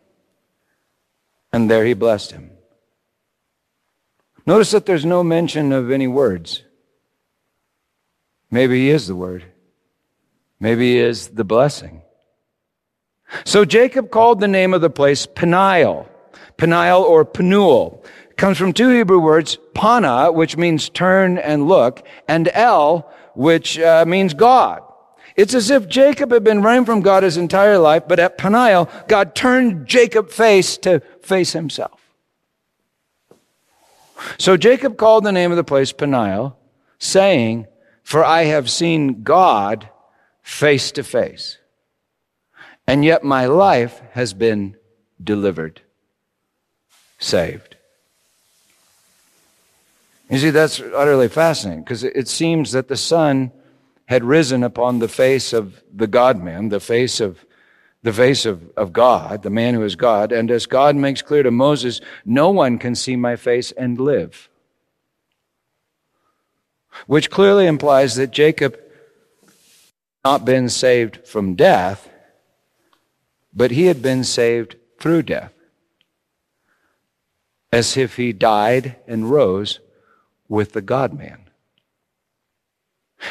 [1.54, 2.51] And there he blessed him.
[4.46, 6.64] Notice that there's no mention of any words.
[8.50, 9.46] Maybe he is the word.
[10.60, 12.02] Maybe he is the blessing.
[13.46, 16.08] So Jacob called the name of the place Peniel.
[16.58, 18.04] Peniel or Penuel
[18.36, 24.04] comes from two Hebrew words, pana, which means turn and look, and el, which uh,
[24.06, 24.82] means God.
[25.36, 28.90] It's as if Jacob had been running from God his entire life, but at Peniel,
[29.08, 32.01] God turned Jacob face to face himself.
[34.38, 36.58] So Jacob called the name of the place Peniel,
[37.00, 37.68] saying,
[38.04, 39.90] For I have seen God
[40.42, 41.58] face to face,
[42.88, 44.76] and yet my life has been
[45.24, 45.82] delivered,
[47.20, 47.76] saved.
[50.30, 53.52] You see, that's utterly fascinating because it seems that the sun
[54.06, 57.46] had risen upon the face of the God man, the face of
[58.04, 60.32] the face of, of God, the man who is God.
[60.32, 64.50] And as God makes clear to Moses, no one can see my face and live.
[67.08, 68.80] Which clearly implies that Jacob
[70.26, 72.10] not been saved from death,
[73.54, 75.54] but he had been saved through death.
[77.72, 79.80] As if he died and rose
[80.50, 81.50] with the God man.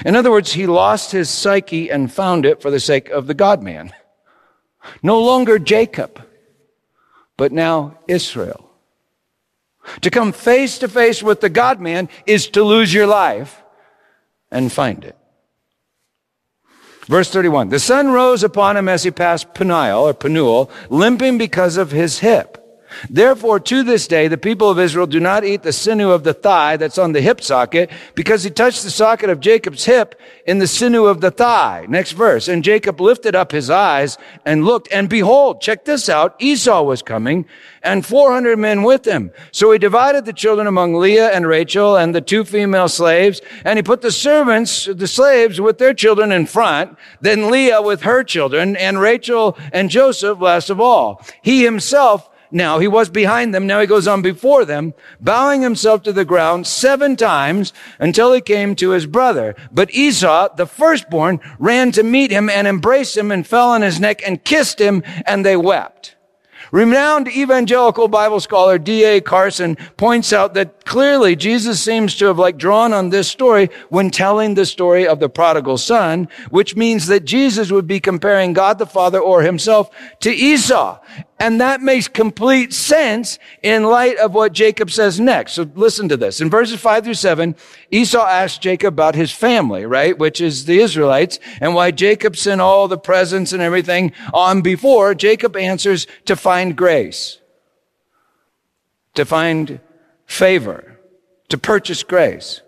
[0.07, 3.35] In other words, he lost his psyche and found it for the sake of the
[3.35, 3.93] God man.
[5.03, 6.23] No longer Jacob,
[7.37, 8.71] but now Israel.
[10.03, 13.63] To come face to face with the God man is to lose your life
[14.51, 15.17] and find it.
[17.07, 17.71] Verse 31.
[17.71, 22.21] The sun rose upon him as he passed Peniel or Penuel, limping because of his
[22.21, 22.60] hip.
[23.09, 26.35] Therefore, to this day, the people of Israel do not eat the sinew of the
[26.35, 30.59] thigh that's on the hip socket because he touched the socket of Jacob's hip in
[30.59, 31.87] the sinew of the thigh.
[31.89, 32.49] Next verse.
[32.49, 36.35] And Jacob lifted up his eyes and looked and behold, check this out.
[36.39, 37.47] Esau was coming
[37.83, 39.31] and 400 men with him.
[39.53, 43.79] So he divided the children among Leah and Rachel and the two female slaves and
[43.79, 48.25] he put the servants, the slaves with their children in front, then Leah with her
[48.25, 51.25] children and Rachel and Joseph last of all.
[51.43, 52.79] He himself now.
[52.79, 53.67] He was behind them.
[53.67, 58.41] Now he goes on before them, bowing himself to the ground seven times until he
[58.41, 59.55] came to his brother.
[59.73, 64.01] But Esau, the firstborn, ran to meet him and embraced him and fell on his
[64.01, 66.17] neck and kissed him and they wept.
[66.73, 69.21] Renowned evangelical Bible scholar D.A.
[69.21, 74.11] Carson points out that clearly Jesus seems to have like drawn on this story when
[74.11, 78.81] telling the story of the prodigal son, which means that Jesus would be comparing God
[78.81, 80.99] the Father or himself to Esau.
[81.39, 85.53] And that makes complete sense in light of what Jacob says next.
[85.53, 86.41] So listen to this.
[86.41, 87.55] In verses five through seven,
[87.93, 90.19] Esau asks Jacob about his family, right?
[90.19, 95.15] Which is the Israelites and why Jacob sent all the presents and everything on before.
[95.15, 97.39] Jacob answers to find grace,
[99.15, 99.79] to find
[100.31, 100.97] favor,
[101.49, 102.63] to purchase grace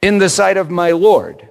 [0.00, 1.48] in the sight of my Lord.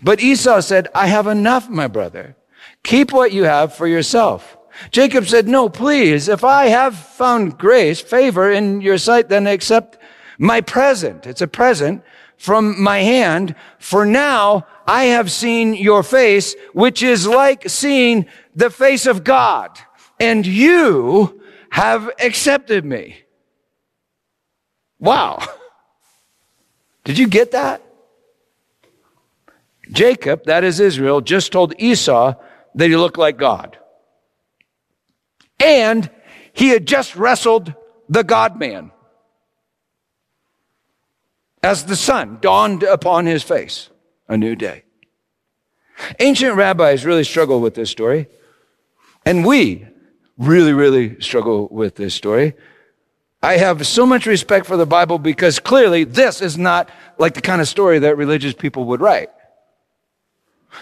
[0.00, 2.36] But Esau said, I have enough, my brother.
[2.84, 4.56] Keep what you have for yourself.
[4.92, 9.98] Jacob said, no, please, if I have found grace, favor in your sight, then accept
[10.38, 11.26] my present.
[11.26, 12.02] It's a present
[12.38, 13.56] from my hand.
[13.80, 19.76] For now I have seen your face, which is like seeing the face of God.
[20.20, 23.21] And you have accepted me.
[25.02, 25.42] Wow.
[27.04, 27.82] Did you get that?
[29.90, 32.34] Jacob, that is Israel, just told Esau
[32.76, 33.76] that he looked like God
[35.62, 36.10] and
[36.52, 37.74] he had just wrestled
[38.08, 38.90] the God man
[41.62, 43.88] as the sun dawned upon his face,
[44.28, 44.82] a new day.
[46.18, 48.26] Ancient rabbis really struggle with this story,
[49.24, 49.86] and we
[50.36, 52.54] really, really struggle with this story.
[53.42, 56.88] I have so much respect for the Bible because clearly this is not
[57.18, 59.30] like the kind of story that religious people would write.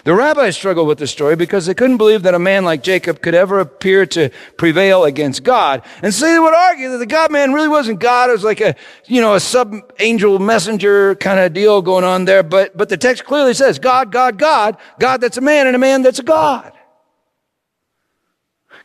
[0.03, 3.21] The rabbis struggled with the story because they couldn't believe that a man like Jacob
[3.21, 5.83] could ever appear to prevail against God.
[6.01, 8.29] And so they would argue that the God man really wasn't God.
[8.29, 12.25] It was like a, you know, a sub angel messenger kind of deal going on
[12.25, 12.41] there.
[12.41, 15.79] But, but the text clearly says God, God, God, God that's a man and a
[15.79, 16.71] man that's a God.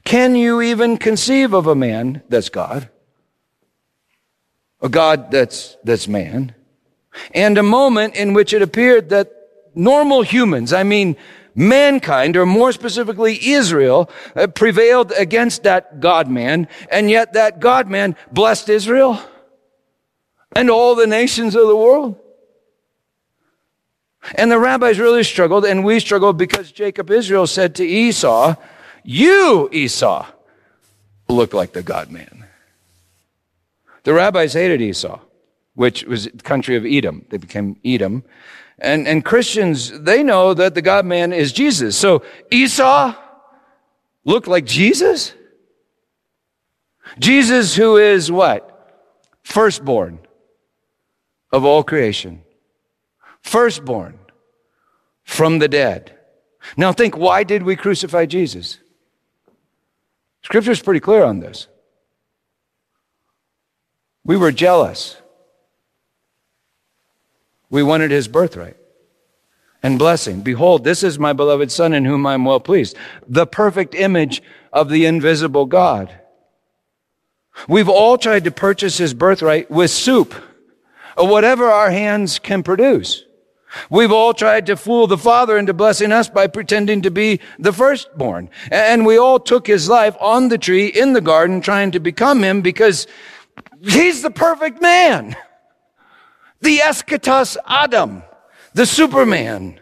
[0.05, 2.91] Can you even conceive of a man that's God?
[4.87, 6.55] A God that's, that's man?
[7.35, 9.33] and a moment in which it appeared that
[9.75, 11.17] normal humans, I mean,
[11.55, 17.89] mankind, or more specifically Israel, uh, prevailed against that God man, and yet that God
[17.89, 19.21] man blessed Israel
[20.55, 22.19] and all the nations of the world.
[24.35, 28.57] And the rabbis really struggled, and we struggled because Jacob Israel said to Esau,
[29.05, 30.27] You, Esau,
[31.29, 32.36] look like the God man.
[34.07, 35.19] The rabbis hated Esau,
[35.75, 37.27] which was the country of Edom.
[37.29, 38.23] They became Edom.
[38.79, 41.99] And, and Christians, they know that the God man is Jesus.
[41.99, 43.17] So Esau
[44.25, 45.35] looked like Jesus?
[47.19, 49.11] Jesus who is what?
[49.43, 50.21] Firstborn
[51.51, 52.43] of all creation.
[53.41, 54.21] Firstborn
[55.25, 56.17] from the dead.
[56.77, 58.79] Now think, why did we crucify Jesus?
[60.43, 61.67] Scripture is pretty clear on this.
[64.27, 65.17] We were jealous.
[67.71, 68.77] We wanted his birthright
[69.85, 70.41] and blessing.
[70.41, 72.97] Behold, this is my beloved Son in whom I am well pleased.
[73.29, 76.13] The perfect image of the invisible God.
[77.69, 80.35] We've all tried to purchase his birthright with soup
[81.17, 83.23] or whatever our hands can produce.
[83.91, 87.73] We've all tried to fool the Father into blessing us by pretending to be the
[87.73, 88.51] firstborn.
[88.73, 92.43] And we all took his life on the tree in the garden trying to become
[92.43, 93.07] him because
[93.87, 95.37] he's the perfect man
[96.61, 98.23] the eschatos Adam,
[98.75, 99.81] the Superman.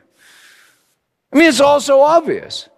[1.33, 2.69] I mean, it's all so obvious.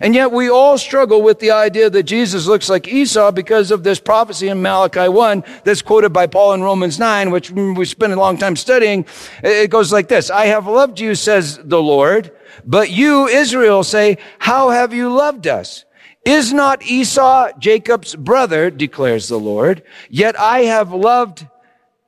[0.00, 3.84] And yet we all struggle with the idea that Jesus looks like Esau because of
[3.84, 8.12] this prophecy in Malachi 1 that's quoted by Paul in Romans 9, which we spent
[8.12, 9.06] a long time studying.
[9.42, 10.30] It goes like this.
[10.30, 12.32] I have loved you, says the Lord,
[12.64, 15.84] but you, Israel, say, how have you loved us?
[16.24, 19.82] Is not Esau Jacob's brother, declares the Lord?
[20.08, 21.46] Yet I have loved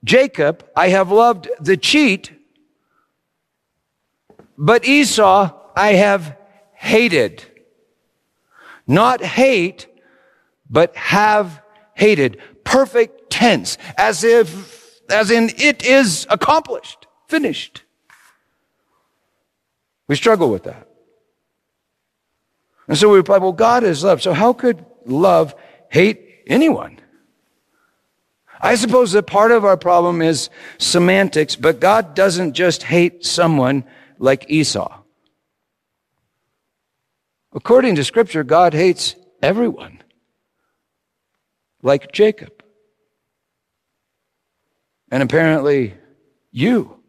[0.04, 2.32] Jacob, I have loved the cheat,
[4.56, 6.36] but Esau I have
[6.72, 7.44] hated.
[8.86, 9.86] Not hate,
[10.70, 11.60] but have
[11.94, 12.40] hated.
[12.64, 17.82] Perfect tense, as if, as in it is accomplished, finished.
[20.08, 20.85] We struggle with that.
[22.88, 24.22] And so we reply, well, God is love.
[24.22, 25.54] So how could love
[25.88, 27.00] hate anyone?
[28.60, 33.84] I suppose that part of our problem is semantics, but God doesn't just hate someone
[34.18, 35.02] like Esau.
[37.52, 40.02] According to scripture, God hates everyone,
[41.82, 42.62] like Jacob.
[45.10, 45.94] And apparently,
[46.50, 47.00] you.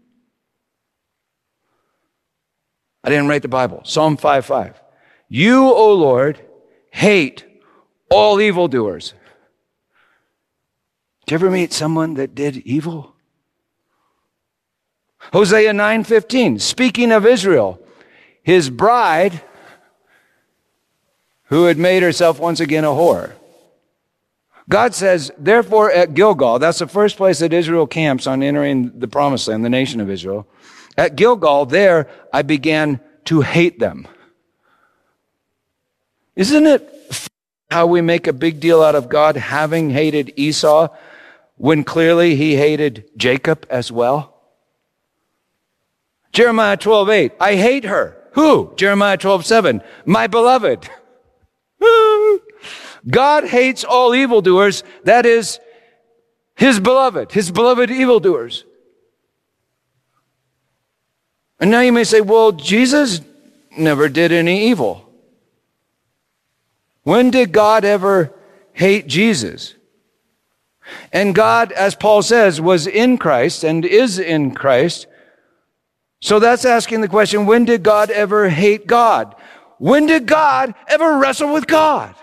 [3.03, 3.81] I didn't write the Bible.
[3.83, 4.81] Psalm 5 5.
[5.29, 6.39] You, O Lord,
[6.91, 7.43] hate
[8.09, 9.13] all evildoers.
[11.25, 13.13] Did you ever meet someone that did evil?
[15.33, 17.81] Hosea 9:15, speaking of Israel,
[18.41, 19.41] his bride
[21.45, 23.33] who had made herself once again a whore.
[24.69, 29.07] God says, therefore at Gilgal, that's the first place that Israel camps on entering the
[29.07, 30.45] promised land, the nation of Israel.
[30.97, 34.07] At Gilgal, there I began to hate them.
[36.37, 37.27] Isn't it
[37.71, 40.87] how we make a big deal out of God having hated Esau
[41.55, 44.35] when clearly he hated Jacob as well?
[46.31, 47.31] Jeremiah 12, 8.
[47.39, 48.15] I hate her.
[48.33, 48.71] Who?
[48.75, 49.81] Jeremiah 12, 7.
[50.05, 50.87] My beloved.
[53.09, 54.83] God hates all evildoers.
[55.05, 55.59] That is
[56.55, 58.63] his beloved, his beloved evildoers.
[61.59, 63.21] And now you may say, well, Jesus
[63.75, 65.06] never did any evil.
[67.07, 68.33] When did God ever
[68.73, 69.75] hate Jesus?
[71.13, 75.07] And God, as Paul says, was in Christ and is in Christ.
[76.19, 79.35] So that's asking the question, when did God ever hate God?
[79.77, 82.13] When did God ever wrestle with God?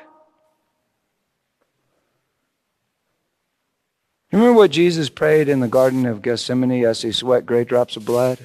[4.32, 8.04] Remember what Jesus prayed in the Garden of Gethsemane as he sweat great drops of
[8.04, 8.38] blood?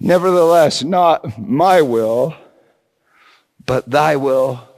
[0.00, 2.34] Nevertheless, not my will,
[3.66, 4.68] but thy will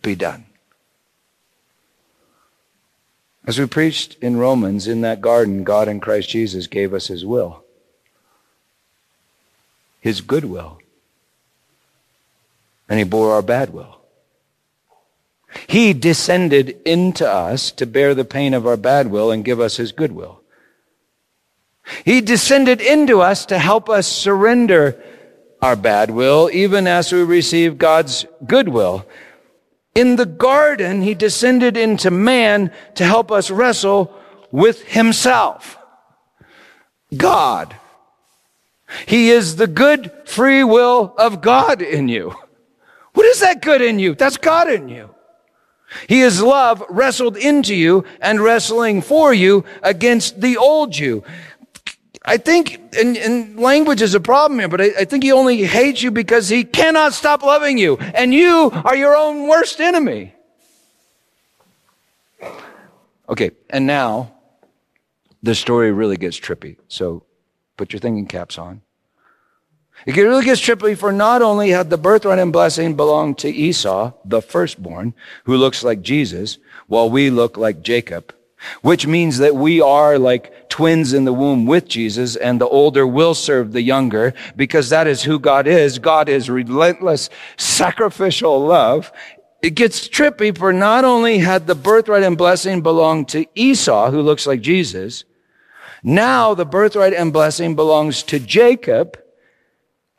[0.00, 0.46] be done.
[3.46, 7.24] As we preached in Romans, in that garden, God in Christ Jesus gave us his
[7.24, 7.64] will,
[10.00, 10.78] his good will,
[12.88, 13.98] and he bore our bad will.
[15.66, 19.78] He descended into us to bear the pain of our bad will and give us
[19.78, 20.42] his good will.
[22.04, 25.02] He descended into us to help us surrender
[25.60, 29.06] our bad will, even as we receive God's good will.
[29.94, 34.14] In the garden, he descended into man to help us wrestle
[34.50, 35.76] with himself.
[37.16, 37.74] God.
[39.06, 42.34] He is the good free will of God in you.
[43.14, 44.14] What is that good in you?
[44.14, 45.10] That's God in you.
[46.08, 51.24] He is love wrestled into you and wrestling for you against the old you.
[52.28, 55.64] I think, and, and language is a problem here, but I, I think he only
[55.64, 57.96] hates you because he cannot stop loving you.
[57.96, 60.34] And you are your own worst enemy.
[63.28, 64.34] Okay, and now
[65.42, 66.76] the story really gets trippy.
[66.88, 67.24] So
[67.78, 68.82] put your thinking caps on.
[70.04, 74.12] It really gets trippy for not only had the birthright and blessing belonged to Esau,
[74.24, 75.14] the firstborn,
[75.44, 76.58] who looks like Jesus,
[76.88, 78.34] while we look like Jacob,
[78.82, 83.06] which means that we are like twins in the womb with Jesus and the older
[83.06, 85.98] will serve the younger because that is who God is.
[85.98, 89.12] God is relentless sacrificial love.
[89.62, 94.22] It gets trippy for not only had the birthright and blessing belonged to Esau, who
[94.22, 95.24] looks like Jesus,
[96.02, 99.18] now the birthright and blessing belongs to Jacob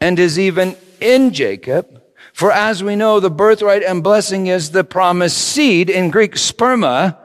[0.01, 2.01] and is even in Jacob.
[2.33, 7.17] For as we know, the birthright and blessing is the promised seed in Greek sperma.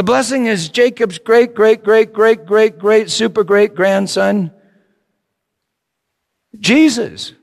[0.00, 4.50] The blessing is Jacob's great, great, great, great, great, great, super great grandson,
[6.58, 7.34] Jesus.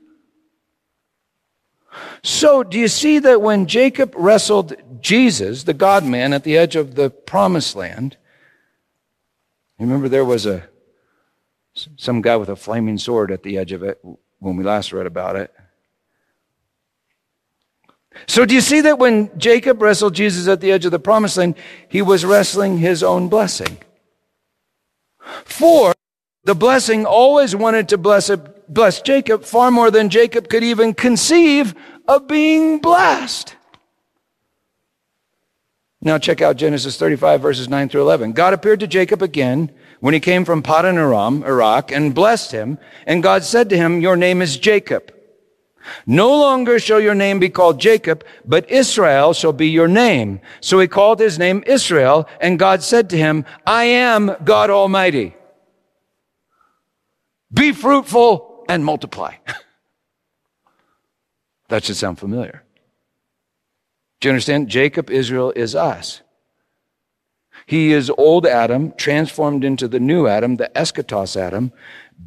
[2.24, 6.74] So, do you see that when Jacob wrestled Jesus, the God man, at the edge
[6.74, 8.16] of the promised land,
[9.78, 10.68] remember there was a
[11.74, 14.00] some guy with a flaming sword at the edge of it
[14.40, 15.54] when we last read about it.
[18.26, 21.36] So do you see that when Jacob wrestled Jesus at the edge of the promised
[21.36, 21.54] land,
[21.88, 23.78] he was wrestling his own blessing?
[25.44, 25.94] For
[26.44, 28.30] the blessing always wanted to bless,
[28.68, 31.74] bless Jacob far more than Jacob could even conceive
[32.06, 33.54] of being blessed.
[36.00, 38.32] Now check out Genesis 35 verses 9 through 11.
[38.32, 42.78] God appeared to Jacob again when he came from Paddan Aram, Iraq, and blessed him.
[43.06, 45.12] And God said to him, your name is Jacob.
[46.06, 50.40] No longer shall your name be called Jacob, but Israel shall be your name.
[50.60, 55.34] So he called his name Israel, and God said to him, I am God Almighty.
[57.52, 59.36] Be fruitful and multiply.
[61.68, 62.62] that should sound familiar.
[64.20, 64.68] Do you understand?
[64.68, 66.22] Jacob, Israel is us.
[67.66, 71.72] He is old Adam transformed into the new Adam, the eschatos Adam,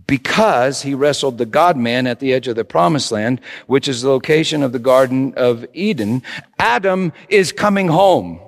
[0.08, 4.02] because he wrestled the God man at the edge of the promised land, which is
[4.02, 6.24] the location of the Garden of Eden.
[6.60, 8.40] Adam is coming home.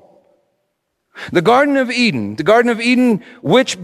[1.32, 3.82] The Garden of Eden, the Garden of Eden, which